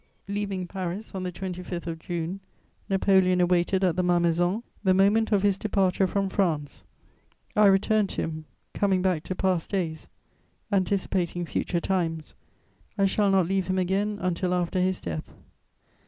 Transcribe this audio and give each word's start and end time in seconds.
Leaving 0.27 0.65
Paris 0.65 1.13
on 1.13 1.21
the 1.21 1.31
25th 1.31 1.85
of 1.85 1.99
June, 1.99 2.39
Napoleon 2.89 3.39
awaited 3.39 3.83
at 3.83 3.95
the 3.95 4.01
Malmaison 4.01 4.63
the 4.83 4.95
moment 4.95 5.31
of 5.31 5.43
his 5.43 5.59
departure 5.59 6.07
from 6.07 6.27
France. 6.27 6.83
I 7.55 7.67
return 7.67 8.07
to 8.07 8.21
him: 8.23 8.45
coming 8.73 9.03
back 9.03 9.21
to 9.25 9.35
past 9.35 9.69
days, 9.69 10.07
anticipating 10.71 11.45
future 11.45 11.79
times, 11.79 12.33
I 12.97 13.05
shall 13.05 13.29
not 13.29 13.45
leave 13.45 13.67
him 13.67 13.77
again 13.77 14.17
until 14.19 14.55
after 14.55 14.79
his 14.79 14.99
death. 14.99 15.35